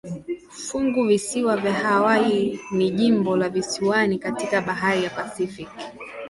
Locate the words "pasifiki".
5.09-5.85